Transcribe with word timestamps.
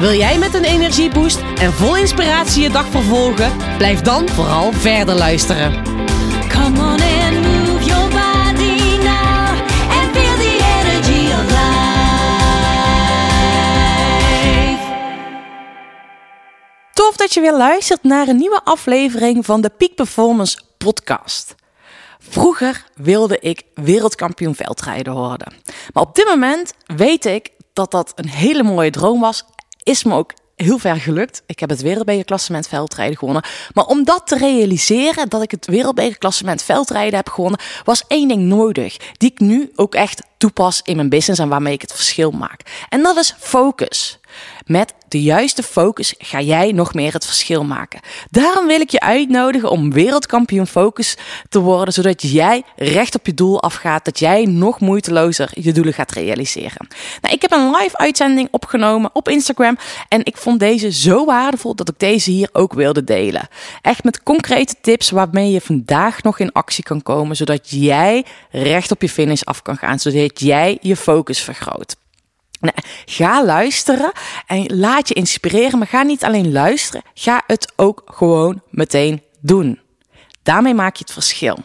Wil 0.00 0.12
jij 0.12 0.38
met 0.38 0.54
een 0.54 0.64
energieboost 0.64 1.38
en 1.58 1.72
vol 1.72 1.96
inspiratie 1.96 2.62
je 2.62 2.70
dag 2.70 2.86
vervolgen? 2.86 3.56
Blijf 3.76 4.00
dan 4.00 4.28
vooral 4.28 4.72
verder 4.72 5.14
luisteren. 5.14 5.82
Come 6.48 6.78
on 6.78 7.00
and 7.00 7.40
move 7.42 7.84
your 7.84 8.08
body 8.08 8.96
now 8.96 9.48
and 9.90 10.10
feel 10.12 10.36
the 10.36 10.58
energy 10.80 11.32
of 11.32 11.50
life. 11.50 11.68
Tof 16.92 17.16
dat 17.16 17.34
je 17.34 17.40
weer 17.40 17.56
luistert 17.56 18.02
naar 18.02 18.28
een 18.28 18.36
nieuwe 18.36 18.60
aflevering 18.64 19.44
van 19.44 19.60
de 19.60 19.70
Peak 19.70 19.94
Performance 19.94 20.60
Podcast. 20.78 21.54
Vroeger 22.18 22.84
wilde 22.94 23.38
ik 23.38 23.62
wereldkampioen 23.74 24.54
veldrijden 24.54 25.12
worden. 25.12 25.52
Maar 25.92 26.02
op 26.02 26.14
dit 26.14 26.26
moment 26.26 26.72
weet 26.86 27.24
ik 27.24 27.50
dat 27.72 27.90
dat 27.90 28.12
een 28.14 28.28
hele 28.28 28.62
mooie 28.62 28.90
droom 28.90 29.20
was. 29.20 29.44
Is 29.82 30.04
me 30.04 30.14
ook 30.14 30.32
heel 30.62 30.78
ver 30.78 30.96
gelukt. 30.96 31.42
Ik 31.46 31.60
heb 31.60 31.70
het 31.70 31.80
wereldbekerklassement 31.80 32.68
veldrijden 32.68 33.18
gewonnen. 33.18 33.44
Maar 33.74 33.84
om 33.84 34.04
dat 34.04 34.26
te 34.26 34.36
realiseren, 34.36 35.28
dat 35.28 35.42
ik 35.42 35.50
het 35.50 35.66
wereldbekerklassement 35.66 36.62
veldrijden 36.62 37.14
heb 37.14 37.28
gewonnen, 37.28 37.60
was 37.84 38.04
één 38.06 38.28
ding 38.28 38.42
nodig. 38.42 38.96
Die 38.96 39.30
ik 39.30 39.38
nu 39.40 39.72
ook 39.74 39.94
echt 39.94 40.22
toepas 40.38 40.80
in 40.84 40.96
mijn 40.96 41.08
business 41.08 41.40
en 41.40 41.48
waarmee 41.48 41.72
ik 41.72 41.80
het 41.80 41.92
verschil 41.92 42.30
maak. 42.30 42.60
En 42.88 43.02
dat 43.02 43.16
is 43.16 43.34
focus. 43.38 44.19
Met 44.66 44.94
de 45.08 45.22
juiste 45.22 45.62
focus 45.62 46.14
ga 46.18 46.40
jij 46.40 46.72
nog 46.72 46.94
meer 46.94 47.12
het 47.12 47.26
verschil 47.26 47.64
maken. 47.64 48.00
Daarom 48.30 48.66
wil 48.66 48.80
ik 48.80 48.90
je 48.90 49.00
uitnodigen 49.00 49.70
om 49.70 49.92
wereldkampioen 49.92 50.66
focus 50.66 51.16
te 51.48 51.60
worden, 51.60 51.94
zodat 51.94 52.22
jij 52.22 52.62
recht 52.76 53.14
op 53.14 53.26
je 53.26 53.34
doel 53.34 53.62
afgaat, 53.62 54.04
dat 54.04 54.18
jij 54.18 54.44
nog 54.44 54.80
moeitelozer 54.80 55.50
je 55.52 55.72
doelen 55.72 55.92
gaat 55.92 56.12
realiseren. 56.12 56.88
Nou, 57.20 57.34
ik 57.34 57.42
heb 57.42 57.52
een 57.52 57.70
live 57.70 57.96
uitzending 57.96 58.48
opgenomen 58.50 59.10
op 59.12 59.28
Instagram 59.28 59.78
en 60.08 60.24
ik 60.24 60.36
vond 60.36 60.60
deze 60.60 60.92
zo 60.92 61.24
waardevol 61.24 61.74
dat 61.74 61.88
ik 61.88 61.98
deze 61.98 62.30
hier 62.30 62.48
ook 62.52 62.72
wilde 62.72 63.04
delen. 63.04 63.48
Echt 63.82 64.04
met 64.04 64.22
concrete 64.22 64.74
tips 64.80 65.10
waarmee 65.10 65.50
je 65.50 65.60
vandaag 65.60 66.22
nog 66.22 66.38
in 66.38 66.52
actie 66.52 66.84
kan 66.84 67.02
komen, 67.02 67.36
zodat 67.36 67.70
jij 67.70 68.24
recht 68.50 68.90
op 68.90 69.02
je 69.02 69.08
finish 69.08 69.42
af 69.42 69.62
kan 69.62 69.76
gaan, 69.76 69.98
zodat 69.98 70.40
jij 70.40 70.78
je 70.80 70.96
focus 70.96 71.40
vergroot. 71.40 71.96
Ga 73.04 73.44
luisteren 73.44 74.12
en 74.46 74.78
laat 74.78 75.08
je 75.08 75.14
inspireren, 75.14 75.78
maar 75.78 75.86
ga 75.86 76.02
niet 76.02 76.24
alleen 76.24 76.52
luisteren, 76.52 77.02
ga 77.14 77.42
het 77.46 77.72
ook 77.76 78.02
gewoon 78.04 78.62
meteen 78.70 79.22
doen. 79.40 79.80
Daarmee 80.42 80.74
maak 80.74 80.96
je 80.96 81.04
het 81.04 81.12
verschil. 81.12 81.58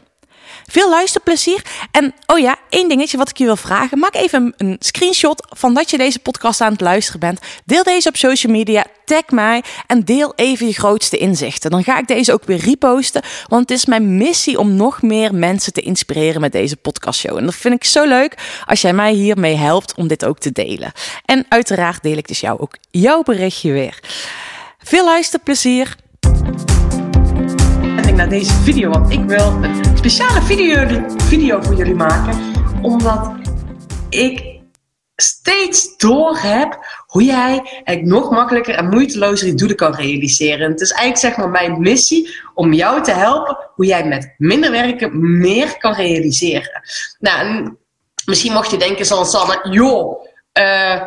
Veel 0.66 0.90
luisterplezier. 0.90 1.62
En 1.92 2.14
oh 2.26 2.40
ja, 2.40 2.56
één 2.70 2.90
dingetje 2.90 3.18
wat 3.18 3.30
ik 3.30 3.38
je 3.38 3.46
wil 3.46 3.56
vragen. 3.56 4.00
Maak 4.00 4.16
even 4.16 4.54
een 4.58 4.76
screenshot 4.80 5.48
van 5.50 5.74
dat 5.74 5.90
je 5.90 5.98
deze 5.98 6.20
podcast 6.20 6.62
aan 6.62 6.72
het 6.72 6.82
luisteren 6.82 7.20
bent. 7.20 7.40
Deel 7.66 7.84
deze 7.84 8.08
op 8.08 8.18
social 8.18 8.54
media. 8.54 8.86
Tag 9.06 9.30
mij 9.30 9.64
en 9.88 10.04
deel 10.04 10.34
even 10.36 10.68
je 10.68 10.74
grootste 10.74 11.18
inzichten. 11.18 11.72
Dan 11.72 11.84
ga 11.84 12.00
ik 12.00 12.08
deze 12.08 12.34
ook 12.34 12.44
weer 12.44 12.58
reposten. 12.58 13.22
Want 13.48 13.70
het 13.70 13.78
is 13.78 13.86
mijn 13.86 14.18
missie 14.18 14.60
om 14.60 14.76
nog 14.76 15.02
meer 15.02 15.36
mensen 15.36 15.74
te 15.74 15.82
inspireren 15.82 16.42
met 16.42 16.52
deze 16.52 16.76
podcastshow. 16.76 17.38
En 17.38 17.46
dat 17.46 17.56
vind 17.56 17.74
ik 17.74 17.84
zo 17.84 18.06
leuk 18.06 18.62
als 18.66 18.82
jij 18.82 18.94
mij 18.94 19.14
hiermee 19.14 19.56
helpt 19.56 19.94
om 19.96 20.08
dit 20.08 20.26
ook 20.26 20.40
te 20.40 20.52
delen. 20.52 20.92
En 21.26 21.46
uiteraard 21.50 22.04
deel 22.04 22.18
ik 22.18 22.28
dus 22.28 22.40
jou 22.40 22.60
ook 22.60 22.78
jouw 22.92 23.24
berichtje 23.24 23.72
weer. 23.72 24.00
Veel 24.80 25.06
luisterplezier 25.06 25.96
naar 28.16 28.30
deze 28.30 28.54
video. 28.54 28.90
Want 28.90 29.12
ik 29.12 29.24
wil 29.24 29.64
een 29.64 29.98
speciale 29.98 30.42
video, 30.42 31.04
video 31.18 31.62
voor 31.62 31.76
jullie 31.76 31.96
maken. 31.96 32.40
Omdat 32.82 33.32
ik 34.10 34.60
steeds 35.16 35.98
door 35.98 36.38
heb 36.38 36.86
hoe 37.08 37.24
jij 37.24 37.62
eigenlijk 37.64 38.06
nog 38.06 38.30
makkelijker 38.30 38.76
en 38.76 38.90
moeitelozer 38.90 39.48
je 39.48 39.54
doelen 39.54 39.78
kan 39.78 39.96
realiseren. 39.96 40.72
Het 40.72 40.82
is 40.82 40.92
eigenlijk 40.92 41.36
zeg 41.36 41.38
maar 41.38 41.62
mijn 41.62 41.82
missie 41.82 42.36
om 42.54 42.74
jou 42.74 43.04
te 43.04 43.12
helpen 43.12 43.58
hoe 43.76 43.86
jij 43.86 44.08
met 44.08 44.34
minder 44.38 44.72
werken 44.72 45.40
meer 45.40 45.78
kan 45.78 45.94
realiseren. 45.94 46.82
Nou, 47.20 47.70
misschien 48.26 48.54
mocht 48.54 48.72
je 48.72 48.78
denken 48.78 49.06
zoals 49.06 49.32
Sanne, 49.32 49.68
joh, 49.70 50.26
uh, 50.60 51.02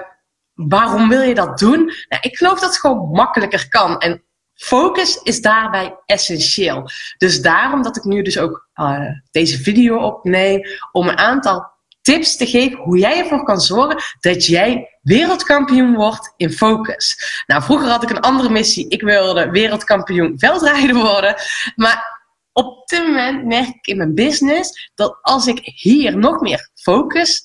waarom 0.55 1.09
wil 1.09 1.21
je 1.21 1.35
dat 1.35 1.59
doen? 1.59 1.85
Nou, 2.09 2.23
ik 2.23 2.37
geloof 2.37 2.61
dat 2.61 2.69
het 2.69 2.79
gewoon 2.79 3.09
makkelijker 3.11 3.69
kan. 3.69 3.99
En 3.99 4.23
Focus 4.59 5.17
is 5.23 5.41
daarbij 5.41 5.99
essentieel. 6.07 6.91
Dus 7.17 7.43
daarom 7.43 7.83
dat 7.83 7.97
ik 7.97 8.05
nu 8.05 8.23
dus 8.23 8.39
ook 8.39 8.69
uh, 8.75 9.01
deze 9.31 9.59
video 9.59 9.97
opneem 9.97 10.63
om 10.93 11.09
een 11.09 11.19
aantal 11.19 11.71
tips 12.03 12.37
te 12.37 12.47
geven 12.47 12.79
hoe 12.79 12.99
jij 12.99 13.19
ervoor 13.19 13.45
kan 13.45 13.61
zorgen 13.61 14.03
dat 14.21 14.47
jij 14.47 14.99
wereldkampioen 15.03 15.95
wordt 15.95 16.33
in 16.37 16.53
focus. 16.53 17.17
Nou, 17.47 17.63
vroeger 17.63 17.89
had 17.89 18.03
ik 18.03 18.11
een 18.11 18.21
andere 18.21 18.49
missie. 18.49 18.89
Ik 18.89 19.03
wilde 19.03 19.51
wereldkampioen 19.51 20.39
veldrijden 20.39 20.97
worden. 20.97 21.35
Maar 21.77 22.27
op 22.53 22.89
dit 22.89 23.07
moment 23.07 23.45
merk 23.45 23.69
ik 23.69 23.87
in 23.87 23.97
mijn 23.97 24.15
business 24.15 24.91
dat 24.95 25.19
als 25.21 25.47
ik 25.47 25.61
hier 25.63 26.17
nog 26.17 26.41
meer 26.41 26.71
focus 26.75 27.43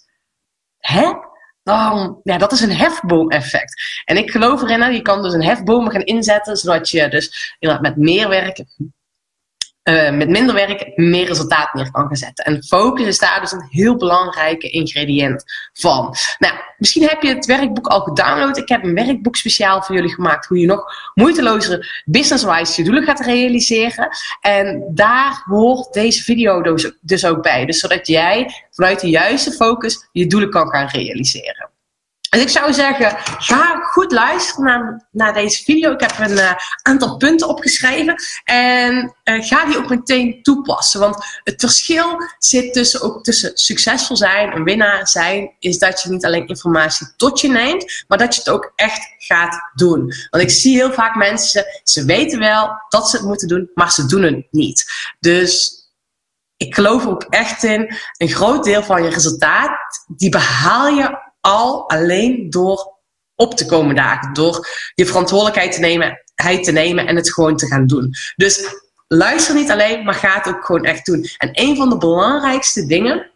heb, 0.78 1.33
ja, 2.24 2.38
dat 2.38 2.52
is 2.52 2.62
een 2.62 2.76
hefboom-effect. 2.76 4.02
En 4.06 4.18
ik 4.18 4.32
geloof 4.32 4.62
erin, 4.62 4.94
je 4.94 5.02
kan 5.02 5.22
dus 5.22 5.34
een 5.34 5.44
hefboom 5.44 5.90
gaan 5.90 6.02
inzetten, 6.02 6.58
zodat 6.58 6.90
je 6.90 7.10
dus 7.10 7.56
met 7.60 7.98
meer 7.98 8.30
werk, 8.30 8.64
uh, 9.84 10.12
met 10.12 10.30
minder 10.30 10.56
werk, 10.56 10.92
meer 10.96 11.28
resultaat 11.28 11.74
neer 11.74 11.92
kan 11.92 12.08
gaan 12.08 12.16
zetten. 12.16 12.46
En 12.46 12.64
focus 12.64 13.06
is 13.06 13.20
daar 13.20 13.42
dus 13.42 13.52
een 13.52 13.68
heel 13.70 13.96
belangrijke 13.96 14.70
ingrediënt 14.70 15.44
van. 15.74 16.16
Nou, 16.40 16.54
misschien 16.78 17.08
heb 17.08 17.22
je 17.22 17.30
het 17.30 17.46
werkboek 17.46 17.88
al 17.88 18.02
gedownload. 18.02 18.58
Ik 18.58 18.70
heb 18.70 18.84
een 18.84 18.96
werkboek 18.96 19.36
speciaal 19.36 19.82
voor 19.82 19.96
jullie 19.96 20.14
gemaakt, 20.14 20.46
hoe 20.46 20.60
je 20.60 20.66
nog 20.66 20.86
moeitelozer 21.14 22.04
business-wise 22.06 22.82
je 22.82 22.84
doelen 22.84 23.04
gaat 23.04 23.20
realiseren. 23.20 24.10
En 24.42 24.84
daar 24.90 25.44
hoort 25.46 25.94
deze 25.94 26.24
video 26.24 26.62
dus, 26.62 26.92
dus 27.02 27.26
ook 27.26 27.42
bij. 27.42 27.66
Dus 27.66 27.80
zodat 27.80 28.08
jij 28.08 28.66
vanuit 28.72 29.00
de 29.00 29.10
juiste 29.10 29.52
focus 29.52 30.10
je 30.12 30.28
doelen 30.28 30.50
kan 30.50 30.70
gaan 30.70 30.88
realiseren. 30.88 31.72
Dus 32.34 32.42
ik 32.42 32.50
zou 32.50 32.74
zeggen, 32.74 33.18
ga 33.38 33.76
goed 33.76 34.12
luisteren 34.12 34.66
naar, 34.66 35.08
naar 35.12 35.34
deze 35.34 35.64
video. 35.64 35.92
Ik 35.92 36.00
heb 36.00 36.20
een 36.20 36.32
uh, 36.32 36.52
aantal 36.82 37.18
punten 37.18 37.48
opgeschreven. 37.48 38.16
En 38.44 39.16
uh, 39.24 39.44
ga 39.44 39.66
die 39.66 39.78
ook 39.78 39.90
meteen 39.90 40.40
toepassen. 40.42 41.00
Want 41.00 41.26
het 41.44 41.60
verschil 41.60 42.24
zit 42.38 42.74
tussen, 42.74 43.02
ook 43.02 43.24
tussen 43.24 43.52
succesvol 43.54 44.16
zijn 44.18 44.52
en 44.52 44.64
winnaar 44.64 45.08
zijn. 45.08 45.52
Is 45.60 45.78
dat 45.78 46.02
je 46.02 46.10
niet 46.10 46.26
alleen 46.26 46.48
informatie 46.48 47.08
tot 47.18 47.42
je 47.42 47.48
neemt. 47.48 48.04
Maar 48.08 48.18
dat 48.18 48.34
je 48.36 48.40
het 48.40 48.50
ook 48.50 48.72
echt 48.76 49.14
gaat 49.18 49.72
doen. 49.74 50.14
Want 50.30 50.44
ik 50.44 50.50
zie 50.50 50.76
heel 50.76 50.94
vaak 50.94 51.16
mensen, 51.16 51.66
ze 51.84 52.06
weten 52.06 52.40
wel 52.40 52.72
dat 52.90 53.10
ze 53.10 53.18
het 53.18 53.26
moeten 53.26 53.48
doen. 53.48 53.72
Maar 53.74 53.92
ze 53.92 54.06
doen 54.06 54.22
het 54.22 54.48
niet. 54.52 54.86
Dus 55.20 55.82
ik 56.58 56.76
geloof 56.76 57.06
ook 57.06 57.24
echt 57.24 57.64
in 57.64 57.96
een 58.18 58.30
groot 58.30 58.64
deel 58.64 58.84
van 58.84 59.04
je 59.04 59.10
resultaat. 59.10 59.72
Die 60.08 60.30
behaal 60.30 60.88
je 60.88 61.23
al 61.44 61.90
alleen 61.90 62.50
door 62.50 63.00
op 63.36 63.56
te 63.56 63.66
komen 63.66 63.96
dagen. 63.96 64.34
Door 64.34 64.68
je 64.96 65.06
verantwoordelijkheid 65.06 65.72
te 65.72 65.80
nemen, 65.80 66.24
te 66.36 66.72
nemen 66.72 67.08
en 67.08 67.16
het 67.16 67.34
gewoon 67.34 67.58
te 67.58 67.68
gaan 67.68 67.88
doen. 67.88 68.14
Dus 68.36 68.68
luister 69.08 69.56
niet 69.56 69.72
alleen, 69.72 70.04
maar 70.04 70.14
ga 70.14 70.38
het 70.38 70.48
ook 70.48 70.66
gewoon 70.66 70.84
echt 70.84 71.06
doen. 71.06 71.26
En 71.38 71.50
een 71.52 71.76
van 71.76 71.90
de 71.90 71.98
belangrijkste 71.98 72.86
dingen, 72.86 73.32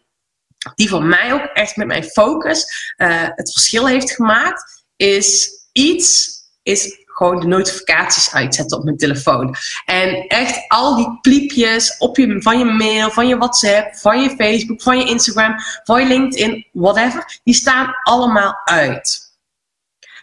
die 0.75 0.89
voor 0.89 1.04
mij 1.04 1.33
ook 1.33 1.45
echt 1.54 1.75
met 1.75 1.88
mijn 1.88 2.04
focus 2.04 2.94
uh, 2.98 3.27
het 3.36 3.51
verschil 3.51 3.88
heeft 3.88 4.12
gemaakt, 4.12 4.86
is 4.95 5.50
iets, 5.71 6.39
is 6.63 7.06
gewoon 7.17 7.39
de 7.39 7.47
notificaties 7.47 8.33
uitzetten 8.33 8.77
op 8.77 8.83
mijn 8.83 8.97
telefoon. 8.97 9.55
En 9.85 10.27
echt 10.27 10.65
al 10.67 10.95
die 10.95 11.17
pliepjes 11.21 11.97
op 11.97 12.17
je, 12.17 12.41
van 12.41 12.59
je 12.59 12.65
mail, 12.65 13.11
van 13.11 13.27
je 13.27 13.37
WhatsApp, 13.37 13.95
van 13.95 14.21
je 14.21 14.29
Facebook, 14.29 14.81
van 14.81 14.97
je 14.97 15.09
Instagram, 15.09 15.55
van 15.83 16.01
je 16.01 16.07
LinkedIn, 16.07 16.67
whatever, 16.71 17.39
die 17.43 17.53
staan 17.53 17.93
allemaal 18.03 18.61
uit. 18.65 19.25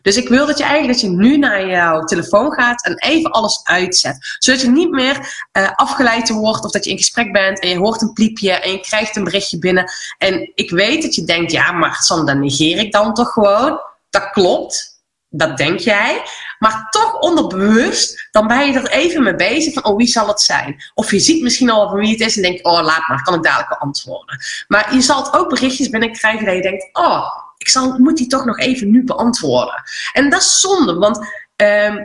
Dus 0.03 0.17
ik 0.17 0.29
wil 0.29 0.47
dat 0.47 0.59
je 0.59 0.65
eigenlijk 0.65 1.01
dat 1.01 1.11
je 1.11 1.17
nu 1.17 1.37
naar 1.37 1.67
jouw 1.67 2.05
telefoon 2.05 2.53
gaat 2.53 2.85
en 2.85 2.95
even 2.99 3.31
alles 3.31 3.61
uitzet. 3.63 4.37
Zodat 4.39 4.61
je 4.61 4.69
niet 4.69 4.91
meer 4.91 5.47
uh, 5.53 5.71
afgeleid 5.75 6.29
wordt 6.29 6.65
of 6.65 6.71
dat 6.71 6.85
je 6.85 6.91
in 6.91 6.97
gesprek 6.97 7.33
bent 7.33 7.61
en 7.61 7.69
je 7.69 7.79
hoort 7.79 8.03
een 8.03 8.13
pliepje 8.13 8.53
en 8.53 8.71
je 8.71 8.81
krijgt 8.81 9.17
een 9.17 9.25
berichtje 9.25 9.59
binnen. 9.59 9.91
En 10.19 10.53
ik 10.55 10.71
weet 10.71 11.03
dat 11.03 11.15
je 11.15 11.25
denkt, 11.25 11.53
ja, 11.53 11.73
maar 11.73 11.95
Sam, 11.95 12.27
dan 12.27 12.41
negeer 12.41 12.79
ik 12.79 12.93
dan 12.93 13.15
toch 13.15 13.33
gewoon. 13.33 13.81
Dat 14.11 14.31
klopt. 14.31 14.94
Dat 15.37 15.57
denk 15.57 15.79
jij. 15.79 16.23
Maar 16.59 16.87
toch 16.91 17.19
onderbewust, 17.19 18.29
dan 18.31 18.47
ben 18.47 18.67
je 18.67 18.79
er 18.79 18.91
even 18.91 19.23
mee 19.23 19.35
bezig 19.35 19.73
van, 19.73 19.85
oh, 19.85 19.97
wie 19.97 20.07
zal 20.07 20.29
het 20.29 20.41
zijn? 20.41 20.83
Of 20.95 21.11
je 21.11 21.19
ziet 21.19 21.43
misschien 21.43 21.71
al 21.71 21.89
van 21.89 21.99
wie 21.99 22.11
het 22.11 22.21
is 22.21 22.37
en 22.37 22.43
denkt, 22.43 22.65
oh, 22.65 22.83
laat 22.83 23.09
maar, 23.09 23.23
kan 23.23 23.35
ik 23.35 23.43
dadelijk 23.43 23.69
wel 23.69 23.79
antwoorden. 23.79 24.39
Maar 24.69 24.95
je 24.95 25.01
zal 25.01 25.25
het 25.25 25.35
ook 25.35 25.49
berichtjes 25.49 25.89
binnenkrijgen 25.89 26.47
dat 26.47 26.55
je 26.55 26.63
denkt, 26.63 26.89
oh, 26.93 27.27
ik 27.57 27.69
zal, 27.69 27.99
moet 27.99 28.17
die 28.17 28.27
toch 28.27 28.45
nog 28.45 28.59
even 28.59 28.91
nu 28.91 29.05
beantwoorden. 29.05 29.83
En 30.13 30.31
dat 30.31 30.41
is 30.41 30.61
zonde, 30.61 30.95
want 30.95 31.27
ehm, 31.57 31.97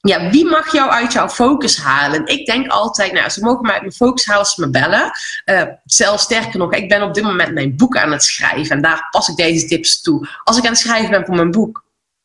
ja, 0.00 0.30
wie 0.30 0.44
mag 0.44 0.72
jou 0.72 0.90
uit 0.90 1.12
jouw 1.12 1.28
focus 1.28 1.78
halen? 1.78 2.26
Ik 2.26 2.46
denk 2.46 2.68
altijd, 2.68 3.12
nou, 3.12 3.28
ze 3.28 3.40
mogen 3.40 3.62
mij 3.62 3.72
uit 3.72 3.80
mijn 3.80 3.92
focus 3.92 4.26
halen 4.26 4.42
als 4.42 4.54
ze 4.54 4.60
me 4.60 4.70
bellen. 4.70 5.10
Uh, 5.44 5.62
zelfs 5.84 6.22
sterker 6.22 6.58
nog, 6.58 6.72
ik 6.72 6.88
ben 6.88 7.02
op 7.02 7.14
dit 7.14 7.24
moment 7.24 7.52
mijn 7.52 7.76
boek 7.76 7.96
aan 7.96 8.12
het 8.12 8.22
schrijven 8.22 8.76
en 8.76 8.82
daar 8.82 9.08
pas 9.10 9.28
ik 9.28 9.36
deze 9.36 9.66
tips 9.66 10.00
toe. 10.00 10.28
Als 10.44 10.56
ik 10.56 10.64
aan 10.64 10.70
het 10.70 10.80
schrijven 10.80 11.10
ben 11.10 11.24
voor 11.24 11.34
mijn 11.34 11.50
boek, 11.50 11.84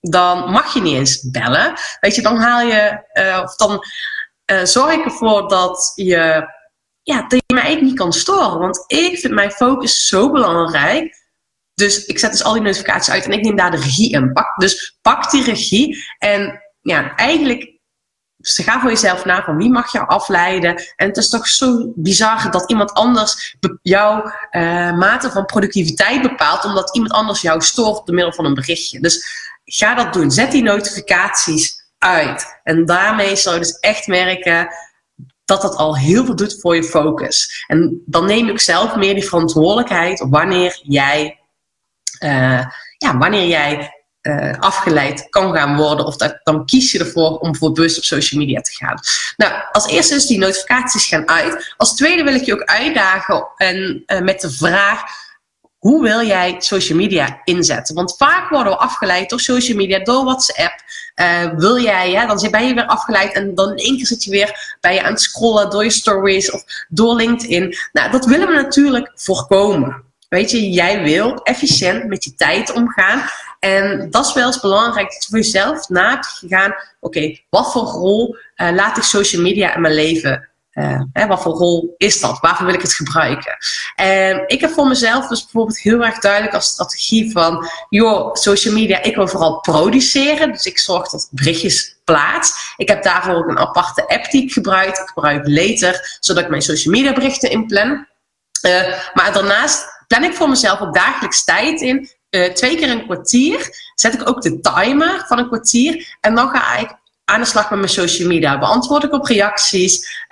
dan 0.09 0.51
mag 0.51 0.73
je 0.73 0.81
niet 0.81 0.95
eens 0.95 1.29
bellen. 1.29 1.73
Weet 1.99 2.15
je, 2.15 2.21
dan 2.21 2.37
haal 2.37 2.67
je, 2.67 3.03
uh, 3.13 3.39
of 3.43 3.55
dan 3.55 3.83
uh, 4.51 4.63
zorg 4.63 4.93
ik 4.93 5.05
ervoor 5.05 5.49
dat 5.49 5.91
je, 5.95 6.53
ja, 7.01 7.27
dat 7.27 7.41
je 7.45 7.53
mij 7.53 7.81
niet 7.81 7.97
kan 7.97 8.13
storen. 8.13 8.59
Want 8.59 8.83
ik 8.87 9.17
vind 9.17 9.33
mijn 9.33 9.51
focus 9.51 10.07
zo 10.07 10.31
belangrijk. 10.31 11.23
Dus 11.73 12.05
ik 12.05 12.19
zet 12.19 12.31
dus 12.31 12.43
al 12.43 12.53
die 12.53 12.61
notificaties 12.61 13.13
uit 13.13 13.25
en 13.25 13.31
ik 13.31 13.41
neem 13.41 13.55
daar 13.55 13.71
de 13.71 13.77
regie 13.77 14.11
in. 14.11 14.33
Pak, 14.33 14.55
dus 14.59 14.97
pak 15.01 15.31
die 15.31 15.43
regie 15.43 16.05
en 16.17 16.61
ja, 16.81 17.15
eigenlijk 17.15 17.75
ga 18.37 18.79
voor 18.79 18.89
jezelf 18.89 19.25
na 19.25 19.43
van 19.43 19.57
wie 19.57 19.71
mag 19.71 19.91
jou 19.91 20.07
afleiden. 20.07 20.75
En 20.95 21.07
het 21.07 21.17
is 21.17 21.29
toch 21.29 21.47
zo 21.47 21.93
bizar 21.95 22.51
dat 22.51 22.69
iemand 22.69 22.93
anders 22.93 23.57
jouw 23.81 24.23
uh, 24.51 24.97
mate 24.97 25.31
van 25.31 25.45
productiviteit 25.45 26.21
bepaalt, 26.21 26.65
omdat 26.65 26.95
iemand 26.95 27.13
anders 27.13 27.41
jou 27.41 27.61
stoort 27.61 28.05
door 28.05 28.15
middel 28.15 28.33
van 28.33 28.45
een 28.45 28.53
berichtje. 28.53 28.99
Dus 28.99 29.43
ga 29.65 29.95
dat 29.95 30.13
doen. 30.13 30.31
Zet 30.31 30.51
die 30.51 30.63
notificaties 30.63 31.83
uit. 31.97 32.59
En 32.63 32.85
daarmee 32.85 33.35
zal 33.35 33.53
je 33.53 33.59
dus 33.59 33.79
echt 33.79 34.07
merken 34.07 34.67
dat 35.45 35.61
dat 35.61 35.75
al 35.75 35.97
heel 35.97 36.25
veel 36.25 36.35
doet 36.35 36.59
voor 36.59 36.75
je 36.75 36.83
focus. 36.83 37.65
En 37.67 38.01
dan 38.05 38.25
neem 38.25 38.49
ik 38.49 38.59
zelf 38.59 38.95
meer 38.95 39.13
die 39.13 39.27
verantwoordelijkheid 39.27 40.25
wanneer 40.29 40.79
jij, 40.83 41.39
uh, 42.23 42.65
ja, 42.97 43.17
wanneer 43.17 43.47
jij 43.47 43.95
uh, 44.21 44.59
afgeleid 44.59 45.29
kan 45.29 45.53
gaan 45.53 45.77
worden. 45.77 46.05
Of 46.05 46.17
dat, 46.17 46.39
dan 46.43 46.65
kies 46.65 46.91
je 46.91 46.99
ervoor 46.99 47.37
om 47.37 47.55
voor 47.55 47.71
bewust 47.71 47.97
op 47.97 48.03
social 48.03 48.41
media 48.41 48.61
te 48.61 48.71
gaan. 48.71 48.99
Nou, 49.37 49.53
als 49.71 49.87
eerste 49.87 50.15
is 50.15 50.25
die 50.25 50.37
notificaties 50.37 51.05
gaan 51.05 51.29
uit. 51.29 51.73
Als 51.77 51.95
tweede 51.95 52.23
wil 52.23 52.33
ik 52.33 52.45
je 52.45 52.53
ook 52.53 52.63
uitdagen 52.63 53.47
en, 53.55 54.03
uh, 54.07 54.19
met 54.19 54.41
de 54.41 54.51
vraag 54.51 55.01
hoe 55.85 56.01
wil 56.01 56.25
jij 56.25 56.55
social 56.59 56.97
media 56.97 57.41
inzetten? 57.43 57.95
Want 57.95 58.15
vaak 58.17 58.49
worden 58.49 58.73
we 58.73 58.79
afgeleid 58.79 59.29
door 59.29 59.39
social 59.39 59.77
media, 59.77 59.99
door 59.99 60.23
WhatsApp. 60.23 60.83
Uh, 61.15 61.53
wil 61.57 61.81
jij, 61.81 62.11
ja, 62.11 62.25
dan 62.25 62.51
ben 62.51 62.67
je 62.67 62.73
weer 62.73 62.85
afgeleid 62.85 63.33
en 63.33 63.55
dan 63.55 63.69
in 63.69 63.77
één 63.77 63.95
keer 63.95 64.05
zit 64.05 64.23
je 64.23 64.31
weer 64.31 64.77
bij 64.81 64.93
je 64.93 65.03
aan 65.03 65.11
het 65.11 65.21
scrollen 65.21 65.69
door 65.69 65.83
je 65.83 65.89
stories 65.89 66.51
of 66.51 66.63
door 66.89 67.15
LinkedIn. 67.15 67.75
Nou, 67.91 68.11
dat 68.11 68.25
willen 68.25 68.47
we 68.47 68.53
natuurlijk 68.53 69.11
voorkomen. 69.15 70.03
Weet 70.29 70.51
je, 70.51 70.69
jij 70.69 71.03
wil 71.03 71.35
efficiënt 71.35 72.07
met 72.07 72.23
je 72.23 72.35
tijd 72.35 72.73
omgaan. 72.73 73.21
En 73.59 74.07
dat 74.09 74.25
is 74.25 74.33
wel 74.33 74.47
eens 74.47 74.59
belangrijk 74.59 75.11
dat 75.13 75.23
je 75.23 75.29
voor 75.29 75.39
jezelf 75.39 75.89
na 75.89 76.09
hebt 76.09 76.27
gegaan. 76.27 76.75
Oké, 76.99 77.39
wat 77.49 77.71
voor 77.71 77.83
rol 77.83 78.37
uh, 78.57 78.71
laat 78.71 78.97
ik 78.97 79.03
social 79.03 79.41
media 79.41 79.75
in 79.75 79.81
mijn 79.81 79.93
leven 79.93 80.49
uh, 80.75 81.27
wat 81.27 81.41
voor 81.41 81.53
rol 81.53 81.93
is 81.97 82.19
dat? 82.19 82.39
Waarvoor 82.39 82.65
wil 82.65 82.75
ik 82.75 82.81
het 82.81 82.93
gebruiken? 82.93 83.57
En 83.95 84.43
ik 84.47 84.61
heb 84.61 84.71
voor 84.71 84.87
mezelf 84.87 85.27
dus 85.27 85.41
bijvoorbeeld 85.43 85.79
heel 85.79 86.05
erg 86.05 86.19
duidelijk 86.19 86.53
als 86.53 86.67
strategie 86.67 87.31
van, 87.31 87.69
joh, 87.89 88.33
social 88.33 88.73
media, 88.73 89.01
ik 89.03 89.15
wil 89.15 89.27
vooral 89.27 89.59
produceren. 89.59 90.51
Dus 90.51 90.65
ik 90.65 90.79
zorg 90.79 91.09
dat 91.09 91.29
berichtjes 91.31 91.99
plaats. 92.03 92.73
Ik 92.77 92.87
heb 92.87 93.03
daarvoor 93.03 93.35
ook 93.35 93.47
een 93.47 93.57
aparte 93.57 94.07
app 94.07 94.31
die 94.31 94.43
ik 94.43 94.51
gebruik. 94.51 94.97
Ik 94.97 95.07
gebruik 95.07 95.47
Later, 95.47 96.17
zodat 96.19 96.43
ik 96.43 96.49
mijn 96.49 96.61
social 96.61 96.93
media 96.93 97.13
berichten 97.13 97.49
inplan. 97.49 98.07
Uh, 98.65 98.93
maar 99.13 99.33
daarnaast 99.33 99.85
plan 100.07 100.23
ik 100.23 100.33
voor 100.33 100.49
mezelf 100.49 100.81
op 100.81 100.93
dagelijks 100.93 101.43
tijd 101.43 101.81
in. 101.81 102.09
Uh, 102.29 102.53
twee 102.53 102.77
keer 102.77 102.89
een 102.89 103.05
kwartier 103.05 103.69
zet 103.95 104.13
ik 104.13 104.29
ook 104.29 104.41
de 104.41 104.59
timer 104.59 105.23
van 105.27 105.37
een 105.37 105.47
kwartier. 105.47 106.17
En 106.21 106.35
dan 106.35 106.49
ga 106.49 106.75
ik 106.77 106.95
aan 107.25 107.39
de 107.39 107.45
slag 107.45 107.69
met 107.69 107.79
mijn 107.79 107.91
social 107.91 108.27
media. 108.27 108.59
Beantwoord 108.59 109.03
ik 109.03 109.13
op 109.13 109.25
reacties, 109.25 110.23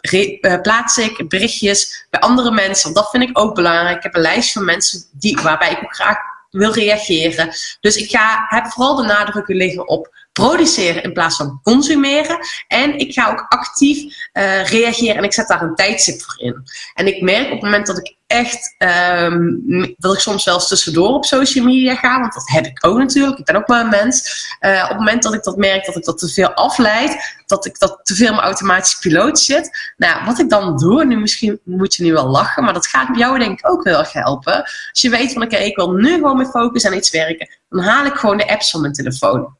re, 0.00 0.38
uh, 0.40 0.60
plaats 0.60 0.98
ik 0.98 1.28
berichtjes 1.28 2.06
bij 2.10 2.20
andere 2.20 2.50
mensen. 2.50 2.94
Dat 2.94 3.10
vind 3.10 3.22
ik 3.22 3.38
ook 3.38 3.54
belangrijk. 3.54 3.96
Ik 3.96 4.02
heb 4.02 4.14
een 4.14 4.20
lijst 4.20 4.52
van 4.52 4.64
mensen 4.64 5.00
die, 5.12 5.36
waarbij 5.42 5.70
ik 5.70 5.84
ook 5.84 5.94
graag 5.94 6.16
wil 6.50 6.72
reageren. 6.72 7.54
Dus 7.80 7.96
ik 7.96 8.10
ga, 8.10 8.44
heb 8.48 8.66
vooral 8.66 8.96
de 8.96 9.02
nadruk 9.02 9.48
liggen 9.48 9.88
op 9.88 10.14
produceren 10.36 11.02
in 11.02 11.12
plaats 11.12 11.36
van 11.36 11.60
consumeren. 11.62 12.38
En 12.68 12.98
ik 12.98 13.12
ga 13.12 13.30
ook 13.30 13.46
actief 13.48 14.02
uh, 14.32 14.64
reageren 14.64 15.16
en 15.16 15.24
ik 15.24 15.32
zet 15.32 15.48
daar 15.48 15.62
een 15.62 15.74
tijdstip 15.74 16.22
voor 16.22 16.34
in. 16.36 16.62
En 16.94 17.06
ik 17.06 17.22
merk 17.22 17.44
op 17.44 17.50
het 17.50 17.62
moment 17.62 17.86
dat 17.86 17.98
ik 17.98 18.16
echt, 18.26 18.74
um, 18.78 19.94
dat 19.98 20.14
ik 20.14 20.20
soms 20.20 20.44
wel 20.44 20.58
tussendoor 20.58 21.14
op 21.14 21.24
social 21.24 21.64
media 21.64 21.94
ga, 21.94 22.20
want 22.20 22.34
dat 22.34 22.48
heb 22.48 22.66
ik 22.66 22.86
ook 22.86 22.98
natuurlijk. 22.98 23.38
Ik 23.38 23.44
ben 23.44 23.56
ook 23.56 23.68
maar 23.68 23.80
een 23.80 23.88
mens. 23.88 24.46
Uh, 24.60 24.82
op 24.82 24.88
het 24.88 24.98
moment 24.98 25.22
dat 25.22 25.34
ik 25.34 25.42
dat 25.42 25.56
merk 25.56 25.86
dat 25.86 25.96
ik 25.96 26.04
dat 26.04 26.18
te 26.18 26.28
veel 26.28 26.52
afleid, 26.52 27.36
dat 27.46 27.66
ik 27.66 27.78
dat 27.78 28.00
te 28.02 28.14
veel 28.14 28.30
mijn 28.30 28.44
automatische 28.44 28.98
piloot 28.98 29.38
zit. 29.38 29.92
Nou, 29.96 30.24
wat 30.24 30.38
ik 30.38 30.50
dan 30.50 30.76
doe, 30.76 31.04
nu 31.04 31.18
misschien 31.18 31.60
moet 31.64 31.94
je 31.94 32.02
nu 32.02 32.12
wel 32.12 32.28
lachen, 32.28 32.64
maar 32.64 32.74
dat 32.74 32.86
gaat 32.86 33.16
jou 33.16 33.38
denk 33.38 33.58
ik 33.58 33.70
ook 33.70 33.84
heel 33.84 33.98
erg 33.98 34.12
helpen. 34.12 34.62
Als 34.62 35.00
je 35.00 35.10
weet 35.10 35.32
van 35.32 35.42
oké, 35.42 35.56
ik 35.56 35.76
wil 35.76 35.92
nu 35.92 36.14
gewoon 36.14 36.36
mijn 36.36 36.48
focus 36.48 36.86
aan 36.86 36.94
iets 36.94 37.10
werken, 37.10 37.48
dan 37.68 37.80
haal 37.80 38.04
ik 38.04 38.14
gewoon 38.14 38.36
de 38.36 38.48
apps 38.48 38.70
van 38.70 38.80
mijn 38.80 38.92
telefoon. 38.92 39.56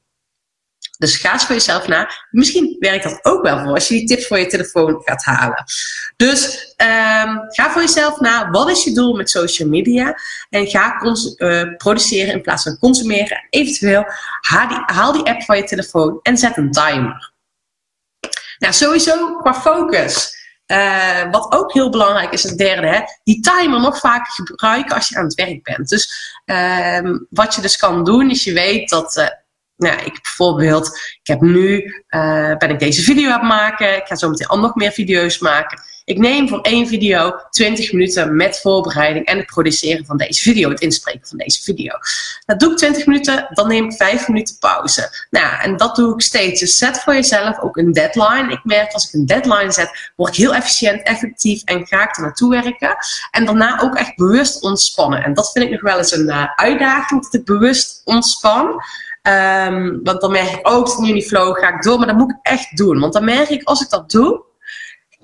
Dus 0.99 1.17
ga 1.17 1.33
eens 1.33 1.45
voor 1.45 1.55
jezelf 1.55 1.87
na. 1.87 2.11
Misschien 2.31 2.77
werkt 2.79 3.05
dat 3.05 3.19
ook 3.23 3.43
wel 3.43 3.59
voor 3.59 3.75
als 3.75 3.89
je 3.89 3.95
die 3.95 4.07
tips 4.07 4.27
voor 4.27 4.39
je 4.39 4.47
telefoon 4.47 5.03
gaat 5.05 5.25
halen. 5.25 5.65
Dus 6.17 6.75
um, 6.77 7.45
ga 7.49 7.71
voor 7.71 7.83
jezelf 7.83 8.21
na. 8.21 8.51
Wat 8.51 8.71
is 8.71 8.85
je 8.85 8.95
doel 8.95 9.17
met 9.17 9.31
social 9.31 9.69
media? 9.69 10.15
En 10.51 10.67
ga 10.67 11.03
uh, 11.03 11.77
produceren 11.77 12.33
in 12.33 12.43
plaats 12.43 12.63
van 12.63 12.79
consumeren. 12.79 13.47
Eventueel 13.51 14.05
haal 14.41 14.69
die, 14.69 14.83
haal 14.87 15.13
die 15.13 15.23
app 15.23 15.43
van 15.43 15.57
je 15.57 15.65
telefoon 15.65 16.19
en 16.23 16.37
zet 16.37 16.57
een 16.57 16.71
timer. 16.71 17.33
Nou, 18.59 18.73
sowieso 18.73 19.37
qua 19.37 19.55
focus. 19.55 20.35
Uh, 20.67 21.31
wat 21.31 21.53
ook 21.53 21.73
heel 21.73 21.91
belangrijk 21.91 22.33
is, 22.33 22.43
het 22.43 22.59
derde, 22.59 22.87
hè, 22.87 23.01
die 23.25 23.41
timer 23.41 23.81
nog 23.81 23.99
vaker 23.99 24.33
gebruiken 24.33 24.95
als 24.95 25.09
je 25.09 25.17
aan 25.17 25.25
het 25.25 25.35
werk 25.35 25.63
bent. 25.63 25.89
Dus 25.89 26.35
um, 26.45 27.27
wat 27.31 27.55
je 27.55 27.61
dus 27.61 27.77
kan 27.77 28.05
doen, 28.05 28.31
is 28.31 28.45
je 28.45 28.53
weet 28.53 28.89
dat. 28.89 29.45
Nou, 29.77 30.05
ik 30.05 30.19
bijvoorbeeld, 30.23 30.87
ik 31.23 31.27
heb 31.27 31.41
nu, 31.41 31.85
uh, 32.11 32.57
ben 32.57 32.71
ik 32.71 32.79
deze 32.79 33.03
video 33.03 33.31
aan 33.31 33.39
het 33.39 33.49
maken. 33.49 33.97
Ik 33.97 34.07
ga 34.07 34.15
zo 34.15 34.29
meteen 34.29 34.47
al 34.47 34.59
nog 34.59 34.75
meer 34.75 34.93
video's 34.93 35.39
maken. 35.39 35.81
Ik 36.07 36.19
neem 36.19 36.49
voor 36.49 36.61
één 36.61 36.87
video 36.87 37.33
20 37.51 37.93
minuten 37.93 38.37
met 38.37 38.61
voorbereiding 38.61 39.27
en 39.27 39.37
het 39.37 39.47
produceren 39.47 40.05
van 40.05 40.17
deze 40.17 40.43
video, 40.43 40.71
het 40.71 40.81
inspreken 40.81 41.29
van 41.29 41.39
deze 41.39 41.63
video. 41.63 41.93
Dat 42.45 42.61
doe 42.61 42.71
ik 42.71 42.77
20 42.77 43.07
minuten, 43.07 43.47
dan 43.51 43.69
neem 43.69 43.85
ik 43.85 43.93
5 43.93 44.29
minuten 44.29 44.59
pauze. 44.59 45.27
Nou, 45.31 45.61
en 45.63 45.77
dat 45.77 45.97
doe 45.97 46.15
ik 46.15 46.21
steeds. 46.21 46.61
Dus 46.61 46.77
zet 46.77 47.01
voor 47.01 47.15
jezelf 47.15 47.59
ook 47.61 47.77
een 47.77 47.93
deadline. 47.93 48.53
Ik 48.53 48.65
merk 48.65 48.93
als 48.93 49.07
ik 49.07 49.13
een 49.13 49.27
deadline 49.27 49.73
zet, 49.73 50.13
word 50.17 50.31
ik 50.31 50.37
heel 50.37 50.55
efficiënt, 50.55 51.03
effectief 51.03 51.63
en 51.65 51.87
ga 51.87 52.03
ik 52.03 52.17
er 52.17 52.23
naartoe 52.23 52.51
werken. 52.51 52.97
En 53.31 53.45
daarna 53.45 53.81
ook 53.81 53.95
echt 53.95 54.17
bewust 54.17 54.63
ontspannen. 54.63 55.25
En 55.25 55.35
dat 55.35 55.53
vind 55.53 55.65
ik 55.65 55.71
nog 55.71 55.81
wel 55.81 55.99
eens 55.99 56.13
een 56.13 56.27
uh, 56.27 56.45
uitdaging, 56.55 57.23
dat 57.23 57.35
ik 57.35 57.45
bewust 57.45 58.01
ontspan. 58.05 58.83
Um, 59.29 60.01
want 60.03 60.21
dan 60.21 60.31
merk 60.31 60.51
ik 60.51 60.69
ook, 60.69 60.89
oh, 60.89 60.99
nu 60.99 61.13
die 61.13 61.27
flow, 61.27 61.59
ga 61.59 61.75
ik 61.75 61.83
door. 61.83 61.99
Maar 61.99 62.07
dat 62.07 62.17
moet 62.17 62.31
ik 62.31 62.39
echt 62.43 62.77
doen. 62.77 62.99
Want 62.99 63.13
dan 63.13 63.25
merk 63.25 63.49
ik, 63.49 63.63
als 63.63 63.81
ik 63.81 63.91
dat 63.91 64.11
doe, 64.11 64.45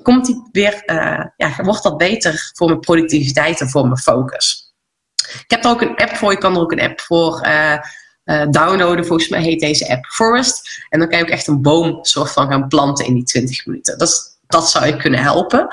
komt 0.03 0.27
die 0.27 0.49
weer, 0.53 0.83
uh, 0.87 1.25
ja, 1.37 1.65
wordt 1.65 1.83
dat 1.83 1.97
beter 1.97 2.51
voor 2.55 2.69
mijn 2.69 2.81
productiviteit 2.81 3.61
en 3.61 3.69
voor 3.69 3.85
mijn 3.85 3.99
focus. 3.99 4.75
Ik 5.17 5.51
heb 5.51 5.65
er 5.65 5.71
ook 5.71 5.81
een 5.81 5.97
app 5.97 6.17
voor. 6.17 6.31
Je 6.31 6.39
kan 6.39 6.55
er 6.55 6.61
ook 6.61 6.73
een 6.73 6.81
app 6.81 7.01
voor 7.01 7.47
uh, 7.47 7.79
uh, 8.25 8.47
downloaden. 8.51 9.07
Volgens 9.07 9.29
mij 9.29 9.43
heet 9.43 9.61
deze 9.61 9.89
app 9.89 10.05
Forest. 10.05 10.85
En 10.89 10.99
dan 10.99 11.09
kan 11.09 11.19
je 11.19 11.25
ook 11.25 11.31
echt 11.31 11.47
een 11.47 11.63
boom 11.63 11.99
soort 12.05 12.33
van 12.33 12.51
gaan 12.51 12.69
planten 12.69 13.07
in 13.07 13.15
die 13.15 13.25
20 13.25 13.67
minuten. 13.67 13.99
Dat, 13.99 14.39
dat 14.47 14.71
zou 14.71 14.87
je 14.87 14.97
kunnen 14.97 15.21
helpen. 15.21 15.69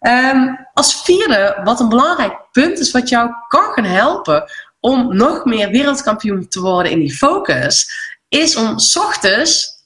Um, 0.00 0.66
als 0.74 1.02
vierde, 1.02 1.60
wat 1.64 1.80
een 1.80 1.88
belangrijk 1.88 2.38
punt 2.52 2.78
is, 2.78 2.90
wat 2.90 3.08
jou 3.08 3.30
kan 3.48 3.72
gaan 3.72 3.84
helpen 3.84 4.50
om 4.80 5.16
nog 5.16 5.44
meer 5.44 5.70
wereldkampioen 5.70 6.48
te 6.48 6.60
worden 6.60 6.92
in 6.92 6.98
die 6.98 7.16
focus, 7.16 7.90
is 8.28 8.56
om 8.56 8.76
ochtends, 8.94 9.76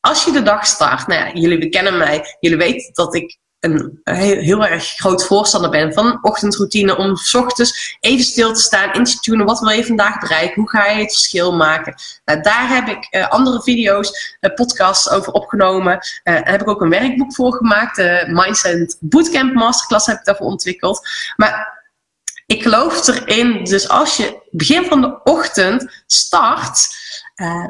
als 0.00 0.24
je 0.24 0.32
de 0.32 0.42
dag 0.42 0.66
start, 0.66 1.06
nou 1.06 1.20
ja, 1.20 1.40
jullie 1.40 1.68
kennen 1.68 1.96
mij, 1.96 2.36
jullie 2.40 2.58
weten 2.58 2.94
dat 2.94 3.14
ik 3.14 3.38
een 3.60 4.00
heel, 4.04 4.40
heel, 4.40 4.66
erg 4.66 4.84
groot 4.84 5.26
voorstander 5.26 5.70
ben 5.70 5.92
van 5.92 6.18
ochtendroutine 6.22 6.96
om 6.96 7.16
s 7.16 7.34
ochtends 7.34 7.96
even 8.00 8.24
stil 8.24 8.52
te 8.52 8.60
staan, 8.60 8.92
in 8.92 9.04
te 9.04 9.18
tunen, 9.18 9.46
wat 9.46 9.60
wil 9.60 9.70
je 9.70 9.86
vandaag 9.86 10.18
bereiken, 10.18 10.60
hoe 10.60 10.70
ga 10.70 10.86
je 10.86 11.00
het 11.00 11.12
verschil 11.12 11.52
maken. 11.52 11.94
Nou, 12.24 12.40
daar 12.40 12.68
heb 12.68 12.88
ik 12.88 13.08
uh, 13.10 13.28
andere 13.28 13.62
video's, 13.62 14.36
uh, 14.40 14.54
podcasts 14.54 15.10
over 15.10 15.32
opgenomen. 15.32 15.92
Uh, 15.92 16.34
daar 16.34 16.50
heb 16.50 16.60
ik 16.60 16.68
ook 16.68 16.80
een 16.80 16.90
werkboek 16.90 17.34
voor 17.34 17.52
gemaakt, 17.52 17.96
de 17.96 18.24
Mindset 18.26 18.96
Bootcamp 19.00 19.54
Masterclass 19.54 20.06
heb 20.06 20.18
ik 20.18 20.24
daarvoor 20.24 20.46
ontwikkeld. 20.46 21.08
Maar 21.36 21.75
ik 22.46 22.62
geloof 22.62 23.08
erin, 23.08 23.64
dus 23.64 23.88
als 23.88 24.16
je 24.16 24.42
begin 24.50 24.84
van 24.84 25.00
de 25.00 25.20
ochtend 25.22 26.02
start, 26.06 26.88
uh, 27.36 27.68